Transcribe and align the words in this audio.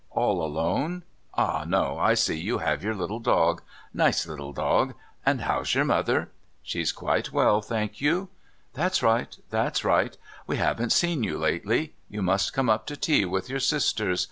"All 0.09 0.43
alone? 0.43 1.03
Ah, 1.35 1.63
no, 1.63 1.99
I 1.99 2.15
see 2.15 2.35
you 2.39 2.57
have 2.57 2.83
your 2.83 2.95
little 2.95 3.19
dog. 3.19 3.61
Nice 3.93 4.25
little 4.25 4.51
dog. 4.51 4.95
And 5.27 5.41
how's 5.41 5.75
your 5.75 5.85
mother?" 5.85 6.31
"She's 6.63 6.91
quite 6.91 7.31
well, 7.31 7.61
thank 7.61 8.01
you." 8.01 8.29
"That's 8.73 9.03
right 9.03 9.37
that's 9.51 9.85
right. 9.85 10.17
We 10.47 10.57
haven't 10.57 10.91
seen 10.91 11.21
you 11.23 11.37
lately. 11.37 11.93
You 12.09 12.23
must 12.23 12.51
come 12.51 12.67
up 12.67 12.87
to 12.87 12.97
tea 12.97 13.25
with 13.25 13.47
your 13.47 13.59
sisters. 13.59 14.19